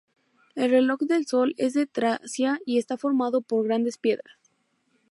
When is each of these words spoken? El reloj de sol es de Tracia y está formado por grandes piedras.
El 0.55 0.71
reloj 0.71 1.01
de 1.01 1.23
sol 1.25 1.53
es 1.57 1.73
de 1.73 1.85
Tracia 1.85 2.59
y 2.65 2.79
está 2.79 2.97
formado 2.97 3.41
por 3.41 3.65
grandes 3.67 3.99
piedras. 3.99 4.37